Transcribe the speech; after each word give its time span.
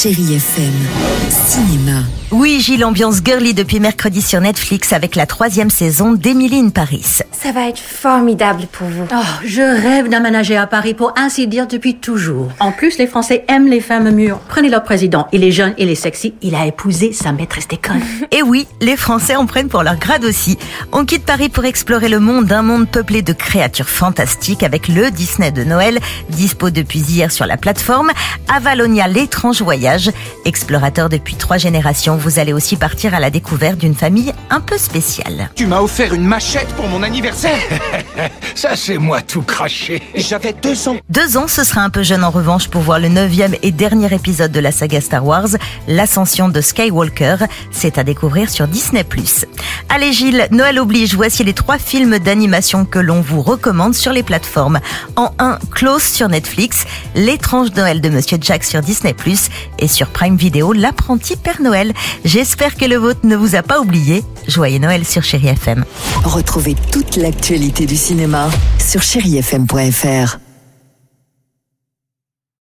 Chérie 0.00 0.36
FM. 0.36 0.74
Cinéma. 1.28 2.04
Oui, 2.30 2.60
Gilles, 2.60 2.84
ambiance 2.84 3.20
girly 3.24 3.52
depuis 3.52 3.80
mercredi 3.80 4.22
sur 4.22 4.40
Netflix 4.40 4.92
avec 4.92 5.16
la 5.16 5.26
troisième 5.26 5.70
saison 5.70 6.12
d'Emily 6.12 6.60
in 6.60 6.68
Paris. 6.68 7.20
Ça 7.32 7.52
va 7.52 7.68
être 7.68 7.78
formidable 7.78 8.66
pour 8.70 8.86
vous. 8.86 9.06
Oh, 9.10 9.24
je 9.44 9.62
rêve 9.62 10.08
d'aménager 10.08 10.56
à 10.56 10.66
Paris 10.66 10.94
pour 10.94 11.14
ainsi 11.16 11.48
dire 11.48 11.66
depuis 11.66 11.96
toujours. 11.96 12.48
En 12.60 12.70
plus, 12.70 12.98
les 12.98 13.06
Français 13.06 13.44
aiment 13.48 13.66
les 13.66 13.80
femmes 13.80 14.10
mûres. 14.10 14.38
Prenez 14.48 14.68
leur 14.68 14.84
président. 14.84 15.26
Il 15.32 15.42
est 15.42 15.50
jeune, 15.50 15.74
il 15.78 15.88
est 15.88 15.94
sexy. 15.94 16.34
Il 16.42 16.54
a 16.54 16.66
épousé 16.66 17.12
sa 17.12 17.32
maîtresse 17.32 17.66
d'école. 17.66 18.02
Et 18.30 18.42
oui, 18.42 18.68
les 18.80 18.96
Français 18.96 19.34
en 19.34 19.46
prennent 19.46 19.68
pour 19.68 19.82
leur 19.82 19.96
grade 19.96 20.24
aussi. 20.24 20.58
On 20.92 21.06
quitte 21.06 21.24
Paris 21.24 21.48
pour 21.48 21.64
explorer 21.64 22.08
le 22.10 22.20
monde, 22.20 22.52
un 22.52 22.62
monde 22.62 22.88
peuplé 22.88 23.22
de 23.22 23.32
créatures 23.32 23.88
fantastiques 23.88 24.62
avec 24.62 24.86
le 24.88 25.10
Disney 25.10 25.50
de 25.50 25.64
Noël, 25.64 25.98
dispo 26.28 26.70
depuis 26.70 27.00
hier 27.00 27.32
sur 27.32 27.46
la 27.46 27.56
plateforme. 27.56 28.10
Avalonia, 28.54 29.08
l'étrange 29.08 29.62
voyage. 29.62 29.87
Explorateur 30.44 31.08
depuis 31.08 31.36
trois 31.36 31.56
générations, 31.56 32.16
vous 32.16 32.38
allez 32.38 32.52
aussi 32.52 32.76
partir 32.76 33.14
à 33.14 33.20
la 33.20 33.30
découverte 33.30 33.78
d'une 33.78 33.94
famille 33.94 34.32
un 34.50 34.60
peu 34.60 34.78
spéciale. 34.78 35.50
Tu 35.54 35.66
m'as 35.66 35.80
offert 35.80 36.14
une 36.14 36.24
machette 36.24 36.68
pour 36.68 36.88
mon 36.88 37.02
anniversaire 37.02 37.58
Ça, 38.54 38.76
c'est 38.76 38.98
moi 38.98 39.22
tout 39.22 39.42
craché. 39.42 40.02
J'avais 40.14 40.52
deux 40.52 40.88
ans. 40.88 40.96
Deux 41.08 41.36
ans, 41.36 41.48
ce 41.48 41.64
sera 41.64 41.82
un 41.82 41.90
peu 41.90 42.02
jeune 42.02 42.24
en 42.24 42.30
revanche 42.30 42.68
pour 42.68 42.82
voir 42.82 42.98
le 42.98 43.08
neuvième 43.08 43.54
et 43.62 43.70
dernier 43.70 44.12
épisode 44.12 44.52
de 44.52 44.60
la 44.60 44.72
saga 44.72 45.00
Star 45.00 45.24
Wars, 45.24 45.48
l'ascension 45.86 46.48
de 46.48 46.60
Skywalker. 46.60 47.36
C'est 47.70 47.98
à 47.98 48.04
découvrir 48.04 48.50
sur 48.50 48.66
Disney+. 48.66 49.04
Allez 49.90 50.12
Gilles, 50.12 50.48
Noël 50.50 50.78
oblige, 50.78 51.14
voici 51.14 51.44
les 51.44 51.54
trois 51.54 51.78
films 51.78 52.18
d'animation 52.18 52.84
que 52.84 52.98
l'on 52.98 53.22
vous 53.22 53.40
recommande 53.40 53.94
sur 53.94 54.12
les 54.12 54.22
plateformes. 54.22 54.80
En 55.16 55.32
un, 55.38 55.58
Close 55.70 56.02
sur 56.02 56.28
Netflix, 56.28 56.84
L'étrange 57.14 57.72
Noël 57.74 58.02
de 58.02 58.10
Monsieur 58.10 58.38
Jack 58.40 58.64
sur 58.64 58.82
Disney+, 58.82 59.14
et 59.78 59.88
sur 59.88 60.08
Prime 60.08 60.36
Video, 60.36 60.72
L'apprenti 60.72 61.36
Père 61.36 61.62
Noël. 61.62 61.94
J'espère 62.24 62.76
que 62.76 62.84
le 62.84 62.96
vôtre 62.96 63.20
ne 63.24 63.34
vous 63.34 63.56
a 63.56 63.62
pas 63.62 63.80
oublié. 63.80 64.22
Joyeux 64.46 64.78
Noël 64.78 65.06
sur 65.06 65.22
Chéri 65.22 65.48
FM. 65.48 65.84
Retrouvez 66.24 66.76
toute 66.92 67.16
l'actualité 67.16 67.86
du 67.86 67.96
cinéma 67.96 68.50
sur 68.78 69.02
chérifm.fr. 69.02 70.38